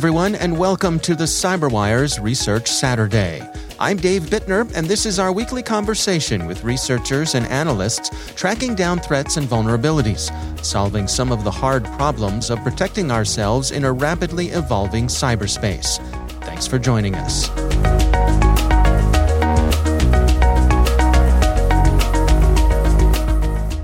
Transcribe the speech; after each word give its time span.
Everyone, 0.00 0.34
and 0.36 0.56
welcome 0.56 0.98
to 0.98 1.14
the 1.14 1.24
CyberWire's 1.24 2.18
Research 2.18 2.68
Saturday. 2.70 3.46
I'm 3.78 3.98
Dave 3.98 4.22
Bittner, 4.22 4.72
and 4.74 4.86
this 4.86 5.04
is 5.04 5.18
our 5.18 5.30
weekly 5.30 5.62
conversation 5.62 6.46
with 6.46 6.64
researchers 6.64 7.34
and 7.34 7.44
analysts 7.48 8.08
tracking 8.34 8.74
down 8.74 9.00
threats 9.00 9.36
and 9.36 9.46
vulnerabilities, 9.46 10.32
solving 10.64 11.06
some 11.06 11.30
of 11.30 11.44
the 11.44 11.50
hard 11.50 11.84
problems 11.84 12.48
of 12.48 12.58
protecting 12.60 13.10
ourselves 13.10 13.72
in 13.72 13.84
a 13.84 13.92
rapidly 13.92 14.48
evolving 14.48 15.06
cyberspace. 15.06 15.98
Thanks 16.44 16.66
for 16.66 16.78
joining 16.78 17.14
us. 17.16 17.48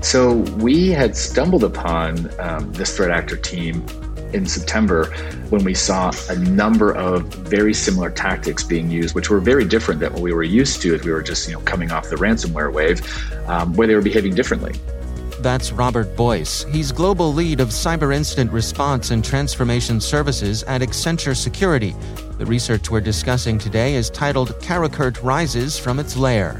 So, 0.01 0.37
we 0.57 0.89
had 0.89 1.15
stumbled 1.15 1.63
upon 1.63 2.31
um, 2.39 2.73
this 2.73 2.97
threat 2.97 3.11
actor 3.11 3.37
team 3.37 3.85
in 4.33 4.45
September 4.45 5.05
when 5.49 5.63
we 5.63 5.73
saw 5.73 6.11
a 6.29 6.35
number 6.35 6.93
of 6.93 7.23
very 7.33 7.73
similar 7.73 8.09
tactics 8.09 8.63
being 8.63 8.89
used, 8.89 9.15
which 9.15 9.29
were 9.29 9.39
very 9.39 9.65
different 9.65 9.99
than 9.99 10.13
what 10.13 10.21
we 10.21 10.33
were 10.33 10.43
used 10.43 10.81
to 10.81 10.95
as 10.95 11.03
we 11.03 11.11
were 11.11 11.21
just 11.21 11.47
you 11.47 11.53
know 11.53 11.61
coming 11.61 11.91
off 11.91 12.09
the 12.09 12.15
ransomware 12.15 12.71
wave, 12.71 13.01
um, 13.47 13.73
where 13.73 13.87
they 13.87 13.95
were 13.95 14.01
behaving 14.01 14.35
differently. 14.35 14.73
That's 15.39 15.71
Robert 15.71 16.15
Boyce. 16.15 16.63
He's 16.65 16.91
global 16.91 17.31
lead 17.31 17.59
of 17.59 17.69
cyber 17.69 18.13
incident 18.13 18.51
response 18.51 19.11
and 19.11 19.23
transformation 19.23 20.01
services 20.01 20.63
at 20.63 20.81
Accenture 20.81 21.35
Security. 21.35 21.95
The 22.39 22.45
research 22.45 22.89
we're 22.89 23.01
discussing 23.01 23.57
today 23.57 23.95
is 23.95 24.09
titled 24.09 24.49
Karakurt 24.59 25.21
Rises 25.23 25.77
from 25.77 25.99
its 25.99 26.17
Lair. 26.17 26.59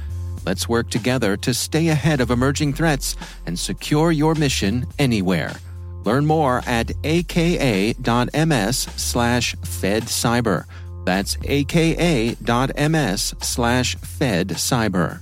Let's 0.45 0.67
work 0.67 0.89
together 0.89 1.37
to 1.37 1.53
stay 1.53 1.89
ahead 1.89 2.19
of 2.21 2.31
emerging 2.31 2.73
threats 2.73 3.15
and 3.45 3.57
secure 3.57 4.11
your 4.11 4.35
mission 4.35 4.87
anywhere. 4.97 5.55
Learn 6.03 6.25
more 6.25 6.63
at 6.65 6.91
aka.ms 7.03 8.77
slash 8.77 9.55
fedcyber. 9.57 10.65
That's 11.05 11.37
aka.ms 11.43 13.35
slash 13.39 13.97
fedcyber. 13.97 15.21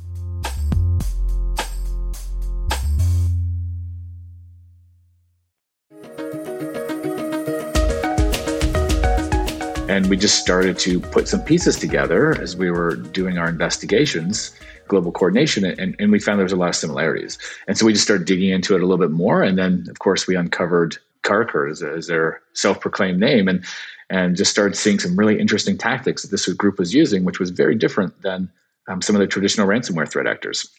And 9.90 10.08
we 10.08 10.18
just 10.18 10.40
started 10.40 10.78
to 10.80 11.00
put 11.00 11.28
some 11.28 11.42
pieces 11.42 11.78
together 11.78 12.40
as 12.40 12.56
we 12.56 12.70
were 12.70 12.96
doing 12.96 13.40
our 13.40 13.50
investigations 13.50 14.54
global 14.90 15.12
coordination 15.12 15.64
and, 15.64 15.96
and 15.98 16.12
we 16.12 16.20
found 16.20 16.38
there 16.38 16.44
was 16.44 16.52
a 16.52 16.58
lot 16.58 16.70
of 16.70 16.76
similarities. 16.76 17.38
And 17.68 17.78
so 17.78 17.86
we 17.86 17.94
just 17.94 18.04
started 18.04 18.28
digging 18.28 18.50
into 18.50 18.76
it 18.76 18.82
a 18.82 18.86
little 18.86 18.98
bit 18.98 19.12
more 19.12 19.42
and 19.42 19.58
then 19.58 19.86
of 19.90 20.00
course 20.00 20.28
we 20.28 20.36
uncovered 20.36 20.98
Karakurt 21.24 21.72
as, 21.72 21.82
as 21.82 22.08
their 22.08 22.42
self-proclaimed 22.54 23.20
name 23.20 23.48
and 23.48 23.64
and 24.12 24.36
just 24.36 24.52
started 24.52 24.76
seeing 24.76 25.00
some 25.00 25.16
really 25.16 25.40
interesting 25.40 25.78
tactics 25.78 26.24
that 26.24 26.32
this 26.32 26.52
group 26.54 26.78
was 26.78 26.94
using 26.94 27.24
which 27.24 27.40
was 27.40 27.52
very 27.52 27.76
different 27.76 28.22
than 28.22 28.52
um, 28.90 29.02
some 29.02 29.16
of 29.16 29.20
the 29.22 29.28
traditional 29.28 29.68
ransomware 29.68 30.10
threat 30.10 30.28
actors. 30.28 30.70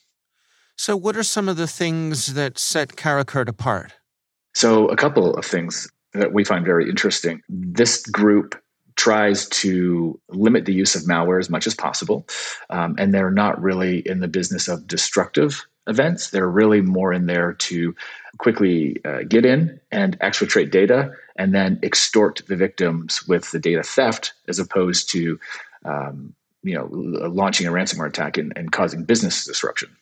So 0.76 0.96
what 0.96 1.16
are 1.16 1.22
some 1.22 1.48
of 1.48 1.56
the 1.56 1.66
things 1.66 2.34
that 2.34 2.58
set 2.58 2.96
Karakurt 2.96 3.48
apart? 3.48 3.92
So 4.54 4.88
a 4.88 4.96
couple 4.96 5.34
of 5.34 5.44
things 5.44 5.88
that 6.14 6.32
we 6.32 6.44
find 6.44 6.64
very 6.64 6.88
interesting. 6.88 7.40
This 7.48 8.04
group 8.06 8.60
tries 9.00 9.48
to 9.48 10.20
limit 10.28 10.66
the 10.66 10.74
use 10.74 10.94
of 10.94 11.04
malware 11.04 11.40
as 11.40 11.48
much 11.48 11.66
as 11.66 11.74
possible. 11.74 12.26
Um, 12.68 12.96
and 12.98 13.14
they're 13.14 13.30
not 13.30 13.58
really 13.62 14.00
in 14.00 14.20
the 14.20 14.28
business 14.28 14.68
of 14.68 14.86
destructive 14.86 15.64
events. 15.86 16.28
They're 16.28 16.50
really 16.50 16.82
more 16.82 17.10
in 17.10 17.24
there 17.24 17.54
to 17.54 17.94
quickly 18.36 19.00
uh, 19.06 19.22
get 19.26 19.46
in 19.46 19.80
and 19.90 20.18
exfiltrate 20.20 20.70
data 20.70 21.12
and 21.36 21.54
then 21.54 21.80
extort 21.82 22.42
the 22.46 22.56
victims 22.56 23.26
with 23.26 23.50
the 23.52 23.58
data 23.58 23.82
theft 23.82 24.34
as 24.48 24.58
opposed 24.58 25.08
to 25.12 25.40
um, 25.86 26.34
you 26.62 26.74
know 26.74 26.86
launching 26.92 27.66
a 27.66 27.70
ransomware 27.70 28.08
attack 28.08 28.36
and, 28.36 28.52
and 28.54 28.70
causing 28.70 29.04
business 29.04 29.46
disruption. 29.46 29.96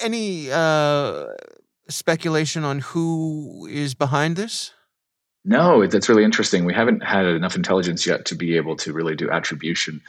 Any 0.00 0.52
uh, 0.52 1.32
speculation 1.88 2.62
on 2.62 2.78
who 2.78 3.66
is 3.68 3.94
behind 3.94 4.36
this? 4.36 4.72
No, 5.46 5.86
that's 5.86 6.08
really 6.08 6.24
interesting. 6.24 6.64
We 6.64 6.74
haven't 6.74 7.04
had 7.04 7.24
enough 7.24 7.54
intelligence 7.54 8.04
yet 8.04 8.24
to 8.26 8.34
be 8.34 8.56
able 8.56 8.74
to 8.78 8.92
really 8.92 9.14
do 9.14 9.30
attribution 9.30 10.02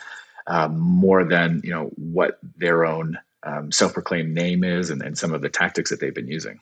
um, 0.47 0.79
more 0.79 1.23
than 1.23 1.61
you 1.63 1.69
know 1.69 1.91
what 1.95 2.39
their 2.57 2.85
own 2.85 3.19
um, 3.43 3.71
self-proclaimed 3.71 4.33
name 4.33 4.63
is 4.63 4.89
and, 4.89 5.01
and, 5.03 5.17
some 5.17 5.33
of 5.33 5.41
the 5.41 5.49
tactics 5.49 5.91
that 5.91 5.99
they've 5.99 6.13
been 6.13 6.27
using. 6.27 6.59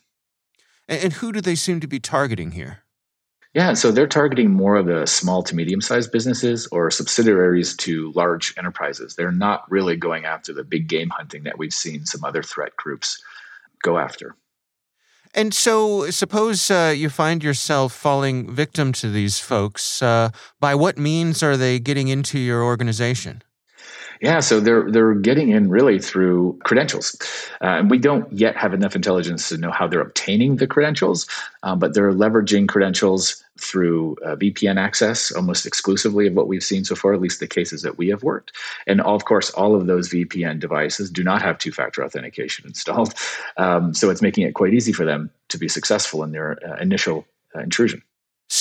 And, 0.89 1.03
and 1.05 1.13
who 1.13 1.31
do 1.31 1.39
they 1.39 1.55
seem 1.55 1.79
to 1.79 1.87
be 1.87 1.99
targeting 1.99 2.51
here? 2.51 2.79
Yeah, 3.53 3.73
so 3.73 3.91
they're 3.91 4.07
targeting 4.07 4.51
more 4.51 4.75
of 4.75 4.87
the 4.87 5.05
small 5.05 5.41
to 5.43 5.55
medium-sized 5.55 6.11
businesses 6.11 6.67
or 6.73 6.91
subsidiaries 6.91 7.73
to 7.77 8.11
large 8.11 8.53
enterprises. 8.57 9.15
They're 9.15 9.31
not 9.31 9.71
really 9.71 9.95
going 9.95 10.25
after 10.25 10.51
the 10.51 10.65
big 10.65 10.89
game 10.89 11.09
hunting 11.09 11.43
that 11.43 11.57
we've 11.57 11.73
seen 11.73 12.05
some 12.05 12.25
other 12.25 12.43
threat 12.43 12.75
groups 12.75 13.23
go 13.81 13.97
after. 13.97 14.35
And 15.37 15.53
so, 15.53 16.09
suppose 16.11 16.71
uh, 16.71 16.93
you 16.95 17.09
find 17.09 17.43
yourself 17.43 17.91
falling 17.91 18.49
victim 18.49 18.93
to 18.93 19.09
these 19.09 19.37
folks. 19.37 20.01
Uh, 20.01 20.29
by 20.61 20.75
what 20.75 20.97
means 20.97 21.43
are 21.43 21.57
they 21.57 21.77
getting 21.77 22.07
into 22.07 22.39
your 22.39 22.63
organization? 22.63 23.41
Yeah, 24.25 24.39
so 24.39 24.59
they're 24.59 24.89
they're 24.89 25.13
getting 25.13 25.49
in 25.49 25.69
really 25.69 25.99
through 25.99 26.57
credentials, 26.63 27.15
uh, 27.61 27.77
and 27.77 27.91
we 27.91 27.99
don't 27.99 28.25
yet 28.33 28.57
have 28.57 28.73
enough 28.73 28.95
intelligence 28.95 29.49
to 29.49 29.57
know 29.57 29.69
how 29.69 29.87
they're 29.87 30.01
obtaining 30.01 30.55
the 30.55 30.65
credentials, 30.65 31.27
um, 31.61 31.77
but 31.77 31.93
they're 31.93 32.11
leveraging 32.11 32.67
credentials 32.67 33.43
through 33.59 34.17
uh, 34.25 34.35
VPN 34.35 34.77
access 34.77 35.31
almost 35.31 35.67
exclusively 35.67 36.25
of 36.25 36.33
what 36.33 36.47
we've 36.47 36.63
seen 36.63 36.83
so 36.83 36.95
far, 36.95 37.13
at 37.13 37.21
least 37.21 37.39
the 37.39 37.45
cases 37.45 37.83
that 37.83 37.99
we 37.99 38.07
have 38.07 38.23
worked. 38.23 38.51
And 38.87 38.99
all, 38.99 39.15
of 39.15 39.25
course, 39.25 39.51
all 39.51 39.75
of 39.75 39.85
those 39.85 40.09
VPN 40.09 40.59
devices 40.59 41.11
do 41.11 41.23
not 41.23 41.43
have 41.43 41.59
two 41.59 41.71
factor 41.71 42.03
authentication 42.03 42.65
installed. 42.67 43.13
Um, 43.57 43.93
so 43.93 44.09
it's 44.09 44.23
making 44.23 44.47
it 44.47 44.55
quite 44.55 44.73
easy 44.73 44.91
for 44.91 45.05
them 45.05 45.29
to 45.49 45.59
be 45.59 45.67
successful 45.67 46.23
in 46.23 46.31
their 46.31 46.57
uh, 46.67 46.77
initial 46.81 47.27
uh, 47.55 47.59
intrusion. 47.59 48.01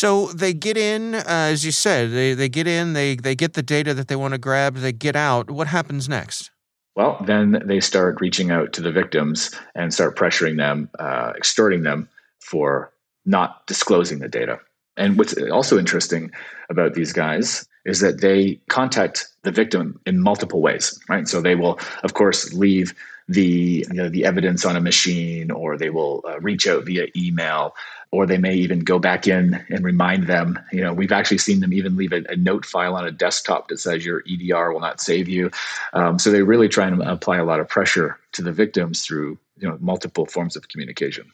So 0.04 0.26
they 0.26 0.52
get 0.52 0.76
in, 0.76 1.14
uh, 1.14 1.22
as 1.26 1.64
you 1.64 1.72
said, 1.72 2.10
they, 2.10 2.34
they 2.34 2.50
get 2.50 2.66
in, 2.66 2.92
they, 2.92 3.16
they 3.16 3.34
get 3.34 3.54
the 3.54 3.62
data 3.62 3.94
that 3.94 4.08
they 4.08 4.16
want 4.16 4.32
to 4.32 4.38
grab, 4.38 4.74
they 4.74 4.92
get 4.92 5.16
out. 5.16 5.50
What 5.50 5.66
happens 5.66 6.10
next? 6.10 6.50
Well, 6.94 7.16
then 7.24 7.62
they 7.64 7.80
start 7.80 8.20
reaching 8.20 8.50
out 8.50 8.74
to 8.74 8.82
the 8.82 8.92
victims 8.92 9.58
and 9.74 9.94
start 9.94 10.14
pressuring 10.14 10.58
them, 10.58 10.90
uh, 10.98 11.32
extorting 11.38 11.84
them 11.84 12.06
for 12.38 12.92
not 13.24 13.66
disclosing 13.66 14.18
the 14.18 14.28
data. 14.28 14.60
And 14.98 15.16
what's 15.16 15.40
also 15.50 15.78
interesting 15.78 16.30
about 16.68 16.92
these 16.92 17.14
guys 17.14 17.66
is 17.86 18.00
that 18.00 18.20
they 18.20 18.60
contact 18.68 19.26
the 19.42 19.52
victim 19.52 19.98
in 20.04 20.20
multiple 20.20 20.60
ways, 20.60 21.00
right? 21.08 21.26
So 21.26 21.40
they 21.40 21.54
will, 21.54 21.80
of 22.02 22.12
course, 22.12 22.52
leave 22.52 22.92
the 23.28 23.86
you 23.88 23.94
know, 23.94 24.08
the 24.08 24.24
evidence 24.24 24.64
on 24.64 24.76
a 24.76 24.80
machine, 24.80 25.50
or 25.50 25.76
they 25.76 25.90
will 25.90 26.22
uh, 26.26 26.38
reach 26.40 26.66
out 26.66 26.84
via 26.84 27.06
email, 27.16 27.74
or 28.10 28.26
they 28.26 28.38
may 28.38 28.54
even 28.54 28.80
go 28.80 28.98
back 28.98 29.26
in 29.26 29.64
and 29.70 29.84
remind 29.84 30.26
them. 30.26 30.58
You 30.72 30.82
know, 30.82 30.92
we've 30.92 31.12
actually 31.12 31.38
seen 31.38 31.60
them 31.60 31.72
even 31.72 31.96
leave 31.96 32.12
a, 32.12 32.22
a 32.28 32.36
note 32.36 32.66
file 32.66 32.96
on 32.96 33.06
a 33.06 33.10
desktop 33.10 33.68
that 33.68 33.78
says 33.78 34.04
your 34.04 34.22
EDR 34.28 34.72
will 34.72 34.80
not 34.80 35.00
save 35.00 35.28
you. 35.28 35.50
Um, 35.94 36.18
so 36.18 36.30
they 36.30 36.42
really 36.42 36.68
try 36.68 36.86
and 36.86 37.02
apply 37.02 37.38
a 37.38 37.44
lot 37.44 37.60
of 37.60 37.68
pressure 37.68 38.18
to 38.32 38.42
the 38.42 38.52
victims 38.52 39.04
through 39.04 39.38
you 39.56 39.68
know 39.68 39.78
multiple 39.80 40.26
forms 40.26 40.56
of 40.56 40.68
communication. 40.68 41.30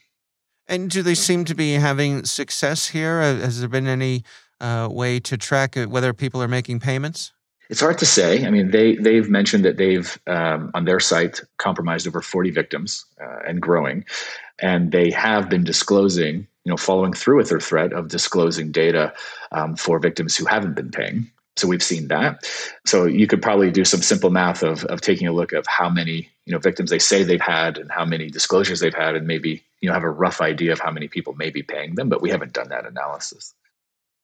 And 0.68 0.88
do 0.88 1.02
they 1.02 1.16
seem 1.16 1.44
to 1.46 1.54
be 1.54 1.72
having 1.72 2.24
success 2.24 2.88
here? 2.88 3.20
Uh, 3.20 3.36
has 3.38 3.58
there 3.58 3.68
been 3.68 3.88
any 3.88 4.22
uh, 4.60 4.88
way 4.90 5.18
to 5.20 5.36
track 5.36 5.74
whether 5.74 6.12
people 6.12 6.40
are 6.40 6.48
making 6.48 6.78
payments? 6.78 7.32
It's 7.70 7.80
hard 7.80 7.98
to 7.98 8.06
say. 8.06 8.44
I 8.44 8.50
mean, 8.50 8.72
they 8.72 8.96
they've 8.96 9.30
mentioned 9.30 9.64
that 9.64 9.76
they've 9.76 10.18
um, 10.26 10.72
on 10.74 10.86
their 10.86 10.98
site 10.98 11.40
compromised 11.58 12.08
over 12.08 12.20
40 12.20 12.50
victims 12.50 13.04
uh, 13.22 13.38
and 13.46 13.62
growing, 13.62 14.04
and 14.60 14.90
they 14.90 15.12
have 15.12 15.48
been 15.48 15.62
disclosing, 15.62 16.48
you 16.64 16.70
know, 16.70 16.76
following 16.76 17.12
through 17.12 17.36
with 17.36 17.48
their 17.48 17.60
threat 17.60 17.92
of 17.92 18.08
disclosing 18.08 18.72
data 18.72 19.14
um, 19.52 19.76
for 19.76 20.00
victims 20.00 20.36
who 20.36 20.46
haven't 20.46 20.74
been 20.74 20.90
paying. 20.90 21.30
So 21.54 21.68
we've 21.68 21.82
seen 21.82 22.08
that. 22.08 22.44
So 22.86 23.04
you 23.04 23.28
could 23.28 23.40
probably 23.40 23.70
do 23.70 23.84
some 23.84 24.02
simple 24.02 24.30
math 24.30 24.64
of 24.64 24.84
of 24.86 25.00
taking 25.00 25.28
a 25.28 25.32
look 25.32 25.52
of 25.52 25.64
how 25.68 25.88
many 25.88 26.28
you 26.46 26.52
know 26.52 26.58
victims 26.58 26.90
they 26.90 26.98
say 26.98 27.22
they've 27.22 27.40
had 27.40 27.78
and 27.78 27.88
how 27.88 28.04
many 28.04 28.30
disclosures 28.30 28.80
they've 28.80 28.92
had, 28.92 29.14
and 29.14 29.28
maybe 29.28 29.62
you 29.80 29.88
know 29.88 29.94
have 29.94 30.02
a 30.02 30.10
rough 30.10 30.40
idea 30.40 30.72
of 30.72 30.80
how 30.80 30.90
many 30.90 31.06
people 31.06 31.34
may 31.34 31.50
be 31.50 31.62
paying 31.62 31.94
them. 31.94 32.08
But 32.08 32.20
we 32.20 32.30
haven't 32.30 32.52
done 32.52 32.70
that 32.70 32.84
analysis. 32.84 33.54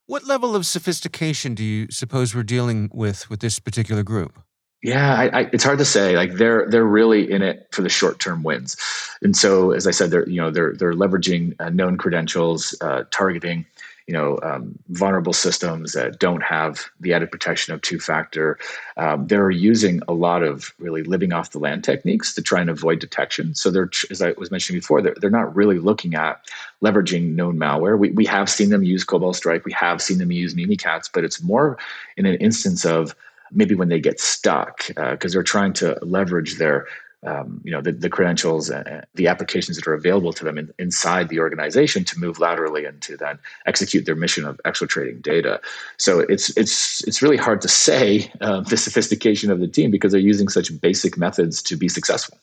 What 0.06 0.24
level 0.24 0.54
of 0.54 0.64
sophistication 0.66 1.54
do 1.54 1.64
you 1.64 1.88
suppose 1.90 2.32
we're 2.32 2.44
dealing 2.44 2.90
with 2.94 3.28
with 3.28 3.40
this 3.40 3.58
particular 3.58 4.04
group? 4.04 4.38
Yeah, 4.80 5.14
I, 5.14 5.40
I, 5.40 5.50
it's 5.52 5.64
hard 5.64 5.78
to 5.78 5.84
say. 5.84 6.16
Like 6.16 6.34
they're 6.34 6.70
they're 6.70 6.84
really 6.84 7.28
in 7.30 7.42
it 7.42 7.66
for 7.72 7.82
the 7.82 7.88
short 7.88 8.20
term 8.20 8.44
wins, 8.44 8.76
and 9.20 9.36
so 9.36 9.72
as 9.72 9.86
I 9.86 9.90
said, 9.90 10.12
they're 10.12 10.28
you 10.28 10.40
know 10.40 10.52
they're 10.52 10.74
they're 10.74 10.92
leveraging 10.92 11.56
uh, 11.58 11.70
known 11.70 11.96
credentials, 11.96 12.76
uh, 12.80 13.02
targeting 13.10 13.66
you 14.06 14.12
know 14.12 14.38
um, 14.42 14.78
vulnerable 14.88 15.32
systems 15.32 15.92
that 15.92 16.18
don't 16.18 16.42
have 16.42 16.86
the 17.00 17.12
added 17.12 17.30
protection 17.30 17.74
of 17.74 17.82
two 17.82 17.98
factor. 17.98 18.58
Um, 18.96 19.26
they're 19.26 19.50
using 19.50 20.00
a 20.06 20.12
lot 20.12 20.42
of 20.42 20.72
really 20.78 21.02
living 21.02 21.32
off 21.32 21.50
the 21.50 21.58
land 21.58 21.82
techniques 21.82 22.34
to 22.34 22.42
try 22.42 22.60
and 22.60 22.70
avoid 22.70 23.00
detection. 23.00 23.54
So 23.54 23.70
they're, 23.70 23.90
as 24.10 24.22
I 24.22 24.32
was 24.32 24.50
mentioning 24.50 24.80
before, 24.80 25.02
they're, 25.02 25.16
they're 25.20 25.30
not 25.30 25.54
really 25.54 25.78
looking 25.78 26.14
at 26.14 26.40
leveraging 26.82 27.34
known 27.34 27.56
malware. 27.56 27.98
We 27.98 28.10
we 28.12 28.26
have 28.26 28.48
seen 28.48 28.70
them 28.70 28.84
use 28.84 29.04
Cobalt 29.04 29.36
Strike. 29.36 29.64
We 29.64 29.72
have 29.72 30.00
seen 30.00 30.18
them 30.18 30.30
use 30.30 30.54
Mimikatz, 30.54 31.10
but 31.12 31.24
it's 31.24 31.42
more 31.42 31.78
in 32.16 32.26
an 32.26 32.36
instance 32.36 32.84
of 32.84 33.14
maybe 33.52 33.74
when 33.74 33.88
they 33.88 34.00
get 34.00 34.20
stuck 34.20 34.86
because 34.88 35.32
uh, 35.32 35.34
they're 35.34 35.42
trying 35.42 35.72
to 35.72 35.98
leverage 36.02 36.58
their 36.58 36.86
um, 37.26 37.60
you 37.64 37.70
know 37.70 37.80
the, 37.80 37.92
the 37.92 38.08
credentials 38.08 38.70
and 38.70 39.04
the 39.14 39.26
applications 39.26 39.76
that 39.76 39.86
are 39.86 39.94
available 39.94 40.32
to 40.32 40.44
them 40.44 40.58
in, 40.58 40.72
inside 40.78 41.28
the 41.28 41.40
organization 41.40 42.04
to 42.04 42.18
move 42.18 42.38
laterally 42.38 42.84
and 42.84 43.00
to 43.02 43.16
then 43.16 43.38
execute 43.66 44.06
their 44.06 44.16
mission 44.16 44.44
of 44.44 44.60
exfiltrating 44.64 45.20
data. 45.20 45.60
So 45.96 46.20
it's 46.20 46.56
it's 46.56 47.06
it's 47.06 47.22
really 47.22 47.36
hard 47.36 47.60
to 47.62 47.68
say 47.68 48.30
uh, 48.40 48.60
the 48.72 48.76
sophistication 48.76 49.50
of 49.50 49.60
the 49.60 49.68
team 49.68 49.90
because 49.90 50.12
they're 50.12 50.20
using 50.20 50.48
such 50.48 50.80
basic 50.80 51.16
methods 51.16 51.62
to 51.62 51.76
be 51.76 51.88
successful. 51.88 52.38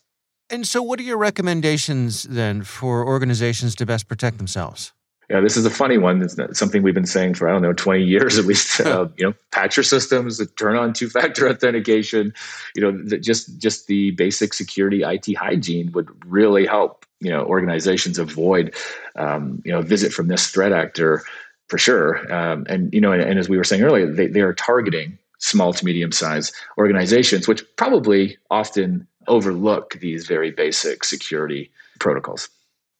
And 0.50 0.68
so, 0.68 0.84
what 0.84 1.00
are 1.00 1.04
your 1.04 1.18
recommendations 1.18 2.24
then 2.24 2.64
for 2.64 3.06
organizations 3.08 3.76
to 3.76 3.86
best 3.86 4.08
protect 4.08 4.38
themselves? 4.38 4.94
Yeah, 5.30 5.40
this 5.40 5.56
is 5.56 5.66
a 5.66 5.70
funny 5.70 5.98
one. 5.98 6.22
It's 6.22 6.60
something 6.60 6.84
we've 6.84 6.94
been 6.94 7.06
saying 7.06 7.36
for 7.36 7.48
I 7.48 7.54
don't 7.54 7.62
know 7.62 7.74
twenty 7.74 8.04
years 8.04 8.38
at 8.38 8.46
least. 8.46 8.82
Uh, 8.82 9.08
you 9.18 9.26
know, 9.26 9.34
patch 9.52 9.78
your 9.78 9.84
systems, 9.84 10.42
turn 10.56 10.76
on 10.76 10.94
two-factor 10.94 11.48
authentication. 11.50 12.34
You 12.76 12.82
know, 12.82 12.92
the, 12.92 13.18
just 13.18 13.58
just 13.58 13.88
the 13.88 14.12
basic 14.12 14.54
security 14.54 15.04
IT 15.04 15.36
hygiene 15.36 15.92
would 15.94 16.10
really 16.26 16.66
help. 16.66 17.06
You 17.20 17.32
know, 17.32 17.46
organizations 17.46 18.20
avoid 18.20 18.76
um, 19.16 19.62
you 19.64 19.72
know 19.72 19.82
visit 19.82 20.12
from 20.12 20.28
this 20.28 20.48
threat 20.48 20.74
actor 20.74 21.24
for 21.68 21.78
sure. 21.78 22.32
Um, 22.32 22.66
and 22.68 22.94
you 22.94 23.02
know, 23.02 23.12
and, 23.12 23.22
and, 23.22 23.40
as 23.40 23.48
we 23.48 23.58
were 23.58 23.64
saying 23.64 23.82
earlier, 23.82 24.12
they, 24.12 24.28
they 24.28 24.42
are 24.42 24.54
targeting 24.54 25.18
small 25.40 25.74
to 25.74 25.86
medium-sized 25.86 26.54
organizations, 26.78 27.48
which 27.48 27.64
probably 27.78 28.38
often 28.52 29.08
overlook 29.28 29.94
these 30.00 30.28
very 30.28 30.52
basic 30.52 31.04
security 31.04 31.72
protocols. 32.00 32.50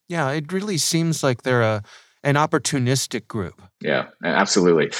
Yeah, 0.08 0.30
it 0.32 0.52
really 0.52 0.78
seems 0.78 1.22
like 1.22 1.42
they're 1.42 1.62
a 1.62 1.82
an 2.24 2.34
opportunistic 2.36 3.28
group. 3.28 3.62
Yeah, 3.80 4.08
absolutely. 4.24 4.90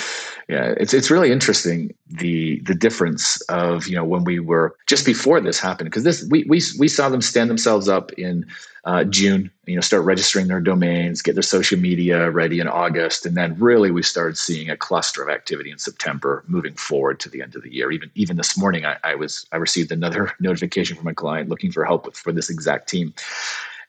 Yeah, 0.49 0.75
it's 0.77 0.93
it's 0.93 1.11
really 1.11 1.33
interesting 1.33 1.95
the 2.07 2.61
the 2.61 2.75
difference 2.75 3.41
of 3.43 3.89
you 3.89 3.97
know 3.97 4.05
when 4.05 4.25
we 4.25 4.39
were 4.39 4.77
just 4.87 5.07
before 5.07 5.41
this 5.41 5.59
happened 5.59 5.89
because 5.89 6.05
this 6.05 6.27
we 6.31 6.45
we 6.45 6.61
we 6.79 6.87
saw 6.87 7.09
them 7.09 7.23
stand 7.23 7.49
themselves 7.49 7.89
up 7.89 8.13
in 8.13 8.45
uh, 8.85 9.03
June, 9.05 9.51
you 9.65 9.75
know, 9.75 9.81
start 9.81 10.05
registering 10.05 10.49
their 10.49 10.61
domains, 10.61 11.23
get 11.23 11.35
their 11.35 11.43
social 11.43 11.79
media 11.79 12.31
ready 12.31 12.61
in 12.61 12.69
August, 12.69 13.25
and 13.25 13.35
then 13.35 13.59
really 13.59 13.91
we 13.91 14.03
started 14.03 14.37
seeing 14.37 14.69
a 14.69 14.77
cluster 14.77 15.23
of 15.23 15.31
activity 15.31 15.71
in 15.71 15.79
September, 15.79 16.45
moving 16.47 16.75
forward 16.75 17.19
to 17.21 17.31
the 17.31 17.41
end 17.41 17.57
of 17.57 17.63
the 17.63 17.73
year. 17.73 17.91
Even 17.91 18.11
even 18.15 18.37
this 18.37 18.59
morning, 18.59 18.85
I, 18.85 18.99
I 19.03 19.15
was 19.15 19.47
I 19.51 19.57
received 19.57 19.91
another 19.91 20.33
notification 20.41 20.99
from 20.99 21.07
a 21.07 21.15
client 21.15 21.49
looking 21.49 21.73
for 21.73 21.87
help 21.87 22.05
with 22.05 22.17
for 22.17 22.33
this 22.33 22.51
exact 22.51 22.91
team. 22.91 23.15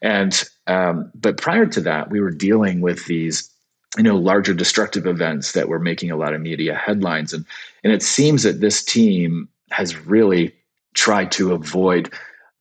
And 0.06 0.44
um, 0.68 1.12
but 1.16 1.38
prior 1.38 1.66
to 1.66 1.82
that, 1.82 2.12
we 2.12 2.22
were 2.22 2.30
dealing 2.30 2.80
with 2.80 3.08
these 3.08 3.50
you 3.98 4.04
know 4.04 4.16
larger 4.16 4.54
destructive 4.54 5.08
events 5.08 5.54
that 5.54 5.68
were 5.68 5.80
making 5.80 6.12
a 6.12 6.16
lot 6.16 6.36
of 6.36 6.42
media 6.42 6.76
headlines, 6.76 7.34
and 7.34 7.44
and 7.84 7.92
it 7.92 8.04
seems 8.04 8.44
that 8.44 8.62
this 8.62 8.84
team 8.86 9.50
has 9.72 9.98
really 10.06 10.54
tried 10.94 11.32
to 11.32 11.54
avoid 11.54 12.14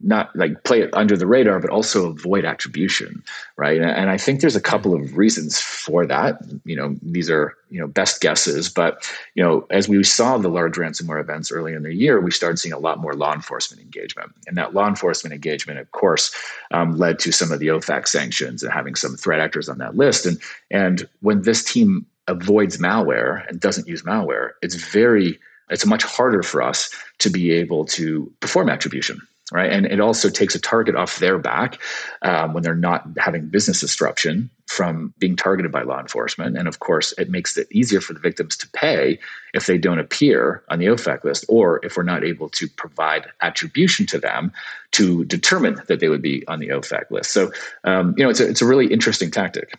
not 0.04 0.34
like 0.36 0.64
play 0.64 0.82
it 0.82 0.90
under 0.92 1.16
the 1.16 1.26
radar, 1.26 1.58
but 1.58 1.70
also 1.70 2.10
avoid 2.10 2.44
attribution, 2.44 3.22
right? 3.56 3.80
And, 3.80 4.10
I 4.10 4.18
think 4.18 4.40
there's 4.40 4.54
a 4.54 4.60
couple 4.60 4.94
of 4.94 5.16
reasons 5.16 5.58
for 5.58 6.06
that. 6.06 6.40
You 6.64 6.76
know, 6.76 6.94
these 7.02 7.30
are 7.30 7.56
you 7.70 7.80
know 7.80 7.88
best 7.88 8.20
guesses, 8.20 8.68
but 8.68 9.10
you 9.34 9.42
know, 9.42 9.66
as 9.70 9.88
we 9.88 10.02
saw 10.04 10.36
the 10.36 10.48
large 10.48 10.76
ransomware 10.76 11.20
events 11.20 11.50
early 11.50 11.72
in 11.72 11.82
the 11.82 11.94
year, 11.94 12.20
we 12.20 12.30
started 12.30 12.58
seeing 12.58 12.74
a 12.74 12.78
lot 12.78 13.00
more 13.00 13.14
law 13.14 13.32
enforcement 13.32 13.82
engagement, 13.82 14.32
and 14.46 14.56
that 14.58 14.74
law 14.74 14.86
enforcement 14.86 15.32
engagement, 15.32 15.78
of 15.78 15.90
course, 15.92 16.34
um, 16.70 16.98
led 16.98 17.18
to 17.20 17.32
some 17.32 17.50
of 17.50 17.58
the 17.58 17.68
OFAC 17.68 18.06
sanctions 18.06 18.62
and 18.62 18.72
having 18.72 18.94
some 18.94 19.16
threat 19.16 19.40
actors 19.40 19.68
on 19.68 19.78
that 19.78 19.96
list. 19.96 20.26
And 20.26 20.40
and 20.70 21.08
when 21.20 21.42
this 21.42 21.64
team 21.64 22.06
avoids 22.28 22.76
malware 22.76 23.48
and 23.48 23.58
doesn't 23.58 23.88
use 23.88 24.02
malware, 24.02 24.50
it's 24.60 24.74
very 24.74 25.38
it's 25.70 25.86
much 25.86 26.04
harder 26.04 26.42
for 26.42 26.60
us 26.60 26.94
to 27.18 27.30
be 27.30 27.50
able 27.52 27.86
to 27.86 28.30
perform 28.40 28.68
attribution 28.68 29.18
right? 29.52 29.70
And 29.70 29.86
it 29.86 30.00
also 30.00 30.30
takes 30.30 30.54
a 30.54 30.60
target 30.60 30.94
off 30.94 31.18
their 31.18 31.38
back 31.38 31.80
um, 32.22 32.54
when 32.54 32.62
they're 32.62 32.74
not 32.74 33.06
having 33.18 33.48
business 33.48 33.80
disruption 33.80 34.50
from 34.66 35.12
being 35.18 35.36
targeted 35.36 35.70
by 35.70 35.82
law 35.82 36.00
enforcement. 36.00 36.56
And 36.56 36.66
of 36.66 36.78
course, 36.78 37.12
it 37.18 37.28
makes 37.28 37.56
it 37.56 37.68
easier 37.70 38.00
for 38.00 38.14
the 38.14 38.20
victims 38.20 38.56
to 38.56 38.68
pay 38.70 39.18
if 39.52 39.66
they 39.66 39.76
don't 39.76 39.98
appear 39.98 40.64
on 40.70 40.78
the 40.78 40.86
OFAC 40.86 41.24
list, 41.24 41.44
or 41.48 41.84
if 41.84 41.96
we're 41.96 42.02
not 42.02 42.24
able 42.24 42.48
to 42.50 42.68
provide 42.68 43.26
attribution 43.42 44.06
to 44.06 44.18
them 44.18 44.50
to 44.92 45.24
determine 45.26 45.80
that 45.88 46.00
they 46.00 46.08
would 46.08 46.22
be 46.22 46.46
on 46.48 46.58
the 46.58 46.68
OFAC 46.68 47.10
list. 47.10 47.30
So, 47.32 47.52
um, 47.84 48.14
you 48.16 48.24
know, 48.24 48.30
it's 48.30 48.40
a, 48.40 48.48
it's 48.48 48.62
a 48.62 48.66
really 48.66 48.86
interesting 48.86 49.30
tactic. 49.30 49.78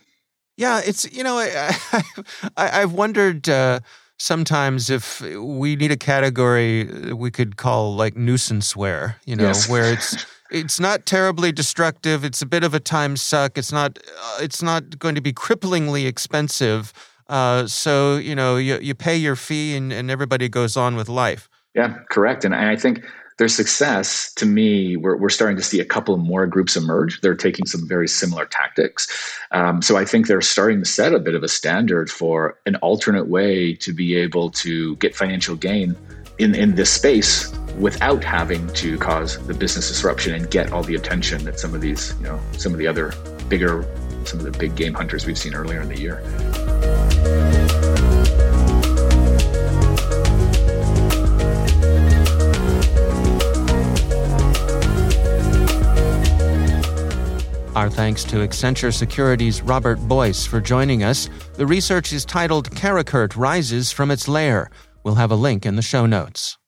Yeah, 0.56 0.80
it's 0.82 1.10
you 1.12 1.22
know, 1.22 1.38
I, 1.38 1.76
I, 2.56 2.80
have 2.80 2.92
wondered. 2.92 3.48
Uh, 3.48 3.80
sometimes 4.18 4.90
if 4.90 5.20
we 5.20 5.76
need 5.76 5.90
a 5.90 5.96
category 5.96 7.12
we 7.12 7.30
could 7.30 7.56
call 7.56 7.94
like 7.94 8.14
nuisanceware, 8.14 9.16
you 9.24 9.36
know, 9.36 9.44
yes. 9.44 9.68
where 9.68 9.92
it's 9.92 10.26
it's 10.50 10.78
not 10.78 11.06
terribly 11.06 11.52
destructive, 11.52 12.24
it's 12.24 12.40
a 12.40 12.46
bit 12.46 12.64
of 12.64 12.74
a 12.74 12.80
time 12.80 13.16
suck, 13.16 13.58
it's 13.58 13.72
not 13.72 13.98
uh, 13.98 14.38
it's 14.40 14.62
not 14.62 14.98
going 14.98 15.14
to 15.14 15.20
be 15.20 15.32
cripplingly 15.32 16.06
expensive. 16.06 16.92
Uh, 17.28 17.66
so 17.66 18.16
you 18.16 18.34
know 18.34 18.56
you, 18.56 18.78
you 18.80 18.94
pay 18.94 19.16
your 19.16 19.36
fee 19.36 19.76
and, 19.76 19.92
and 19.92 20.10
everybody 20.10 20.48
goes 20.48 20.76
on 20.76 20.96
with 20.96 21.08
life. 21.08 21.48
Yeah, 21.74 21.98
correct. 22.10 22.44
And 22.44 22.54
I 22.54 22.76
think 22.76 23.04
their 23.38 23.48
success 23.48 24.32
to 24.34 24.46
me 24.46 24.96
we're, 24.96 25.16
we're 25.16 25.28
starting 25.28 25.56
to 25.56 25.62
see 25.62 25.80
a 25.80 25.84
couple 25.84 26.16
more 26.16 26.46
groups 26.46 26.76
emerge. 26.76 27.20
They're 27.20 27.34
taking 27.34 27.66
some 27.66 27.86
very 27.86 28.08
similar 28.08 28.46
tactics. 28.46 29.06
Um, 29.52 29.82
so 29.82 29.96
i 29.96 30.04
think 30.04 30.26
they're 30.26 30.40
starting 30.40 30.80
to 30.80 30.84
set 30.84 31.14
a 31.14 31.18
bit 31.18 31.34
of 31.34 31.42
a 31.42 31.48
standard 31.48 32.10
for 32.10 32.58
an 32.66 32.76
alternate 32.76 33.28
way 33.28 33.74
to 33.74 33.92
be 33.92 34.16
able 34.16 34.50
to 34.50 34.96
get 34.96 35.14
financial 35.14 35.56
gain 35.56 35.96
in, 36.38 36.54
in 36.54 36.74
this 36.74 36.90
space 36.90 37.52
without 37.78 38.24
having 38.24 38.66
to 38.74 38.98
cause 38.98 39.44
the 39.46 39.54
business 39.54 39.88
disruption 39.88 40.34
and 40.34 40.50
get 40.50 40.72
all 40.72 40.82
the 40.82 40.94
attention 40.94 41.44
that 41.44 41.58
some 41.58 41.74
of 41.74 41.80
these 41.80 42.14
you 42.18 42.24
know 42.24 42.40
some 42.52 42.72
of 42.72 42.78
the 42.78 42.86
other 42.86 43.12
bigger 43.48 43.84
some 44.24 44.40
of 44.40 44.44
the 44.44 44.58
big 44.58 44.74
game 44.74 44.94
hunters 44.94 45.26
we've 45.26 45.38
seen 45.38 45.54
earlier 45.54 45.80
in 45.80 45.88
the 45.88 46.00
year 46.00 46.22
Our 57.86 57.90
thanks 57.90 58.24
to 58.24 58.38
Accenture 58.38 58.92
Security's 58.92 59.62
Robert 59.62 60.00
Boyce 60.08 60.44
for 60.44 60.60
joining 60.60 61.04
us. 61.04 61.30
The 61.54 61.68
research 61.68 62.12
is 62.12 62.24
titled 62.24 62.68
Karakurt 62.72 63.36
Rises 63.36 63.92
from 63.92 64.10
Its 64.10 64.26
Lair. 64.26 64.70
We'll 65.04 65.14
have 65.14 65.30
a 65.30 65.36
link 65.36 65.64
in 65.64 65.76
the 65.76 65.82
show 65.82 66.04
notes. 66.04 66.58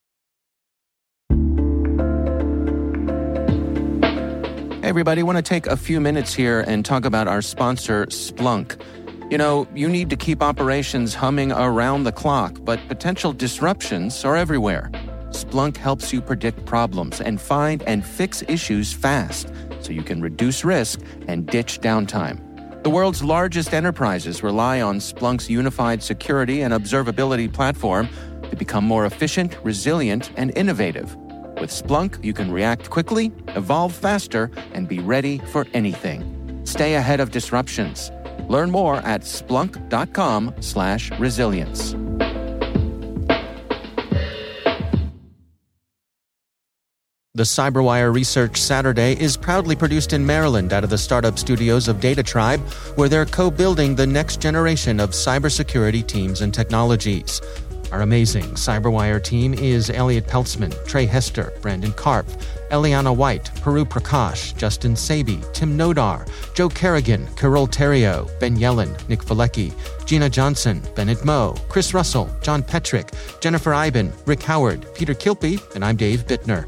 Hey 4.81 4.87
everybody, 4.87 5.19
I 5.19 5.23
want 5.25 5.35
to 5.35 5.41
take 5.41 5.67
a 5.67 5.75
few 5.75 5.99
minutes 5.99 6.33
here 6.33 6.61
and 6.61 6.85
talk 6.85 7.03
about 7.03 7.27
our 7.27 7.41
sponsor, 7.41 8.05
Splunk. 8.05 8.81
You 9.29 9.37
know, 9.37 9.67
you 9.75 9.89
need 9.89 10.09
to 10.11 10.15
keep 10.15 10.41
operations 10.41 11.13
humming 11.15 11.51
around 11.51 12.05
the 12.05 12.13
clock, 12.13 12.59
but 12.61 12.79
potential 12.87 13.33
disruptions 13.33 14.23
are 14.23 14.37
everywhere. 14.37 14.89
Splunk 15.31 15.75
helps 15.75 16.13
you 16.13 16.21
predict 16.21 16.65
problems 16.65 17.19
and 17.19 17.41
find 17.41 17.83
and 17.83 18.05
fix 18.05 18.41
issues 18.47 18.93
fast 18.93 19.51
so 19.81 19.91
you 19.91 20.03
can 20.03 20.21
reduce 20.21 20.63
risk 20.63 21.01
and 21.27 21.45
ditch 21.47 21.81
downtime. 21.81 22.39
The 22.83 22.89
world's 22.89 23.21
largest 23.21 23.73
enterprises 23.73 24.41
rely 24.41 24.79
on 24.81 24.99
Splunk's 24.99 25.49
unified 25.49 26.01
security 26.01 26.61
and 26.61 26.73
observability 26.73 27.51
platform 27.51 28.07
to 28.49 28.55
become 28.55 28.85
more 28.85 29.05
efficient, 29.05 29.57
resilient, 29.63 30.31
and 30.37 30.55
innovative. 30.55 31.13
With 31.59 31.71
Splunk, 31.71 32.23
you 32.23 32.31
can 32.33 32.49
react 32.51 32.89
quickly, 32.89 33.33
evolve 33.49 33.93
faster, 33.93 34.49
and 34.73 34.87
be 34.87 34.99
ready 34.99 35.39
for 35.51 35.67
anything. 35.73 36.61
Stay 36.63 36.95
ahead 36.95 37.19
of 37.19 37.31
disruptions. 37.31 38.13
Learn 38.47 38.71
more 38.71 38.95
at 38.97 39.23
splunk.com/resilience. 39.23 42.08
The 47.35 47.43
Cyberwire 47.43 48.11
Research 48.11 48.59
Saturday 48.59 49.13
is 49.13 49.37
proudly 49.37 49.75
produced 49.75 50.13
in 50.13 50.25
Maryland 50.25 50.73
out 50.73 50.83
of 50.83 50.89
the 50.89 50.97
startup 50.97 51.37
studios 51.37 51.87
of 51.87 51.99
Data 51.99 52.23
Tribe, 52.23 52.59
where 52.95 53.07
they're 53.07 53.27
co 53.27 53.51
building 53.51 53.93
the 53.93 54.07
next 54.07 54.41
generation 54.41 54.99
of 54.99 55.11
cybersecurity 55.11 56.07
teams 56.07 56.41
and 56.41 56.51
technologies. 56.51 57.39
Our 57.91 58.01
amazing 58.01 58.45
Cyberwire 58.55 59.23
team 59.23 59.53
is 59.53 59.91
Elliott 59.91 60.25
Peltzman, 60.25 60.73
Tre 60.87 61.05
Hester, 61.05 61.53
Brandon 61.61 61.91
Karpf, 61.91 62.43
Eliana 62.71 63.15
White, 63.15 63.51
Puru 63.61 63.85
Prakash, 63.85 64.57
Justin 64.57 64.95
Sabie, 64.95 65.53
Tim 65.53 65.77
Nodar, 65.77 66.27
Joe 66.55 66.69
Carrigan, 66.69 67.27
Carole 67.35 67.67
Theriault, 67.67 68.39
Ben 68.39 68.57
Yelin, 68.57 69.07
Nick 69.07 69.19
Veliky, 69.19 69.71
Gina 70.07 70.31
Johnson, 70.31 70.81
Bennett 70.95 71.23
Moe, 71.23 71.55
Chris 71.69 71.93
Russell, 71.93 72.27
John 72.41 72.63
Petrik, 72.63 73.13
Jennifer 73.39 73.75
Eiben, 73.75 74.11
Rick 74.25 74.41
Howard, 74.41 74.87
Peter 74.95 75.13
Kilpe, 75.13 75.59
and 75.75 75.85
I'm 75.85 75.95
Dave 75.95 76.25
Bittner. 76.25 76.67